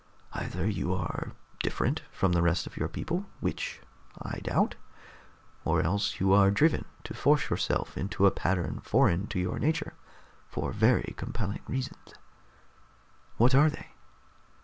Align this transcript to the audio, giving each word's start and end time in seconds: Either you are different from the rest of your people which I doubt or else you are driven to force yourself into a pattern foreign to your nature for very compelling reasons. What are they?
Either 0.33 0.67
you 0.67 0.91
are 0.95 1.33
different 1.61 2.01
from 2.11 2.31
the 2.31 2.41
rest 2.41 2.65
of 2.65 2.75
your 2.75 2.87
people 2.87 3.27
which 3.39 3.79
I 4.19 4.39
doubt 4.39 4.73
or 5.63 5.83
else 5.83 6.19
you 6.19 6.33
are 6.33 6.49
driven 6.49 6.85
to 7.03 7.13
force 7.13 7.51
yourself 7.51 7.95
into 7.95 8.25
a 8.25 8.31
pattern 8.31 8.79
foreign 8.83 9.27
to 9.27 9.39
your 9.39 9.59
nature 9.59 9.93
for 10.47 10.71
very 10.71 11.13
compelling 11.17 11.61
reasons. 11.67 12.15
What 13.37 13.53
are 13.53 13.69
they? 13.69 13.91